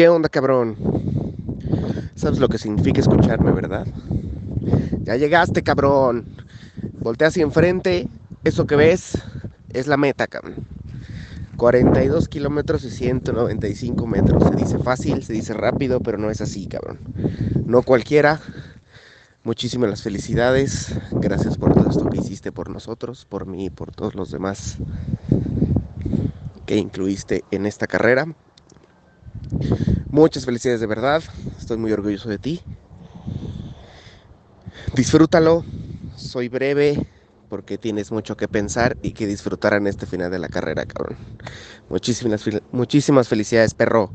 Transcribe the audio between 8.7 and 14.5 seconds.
ves es la meta, cabrón. 42 kilómetros y 195 metros.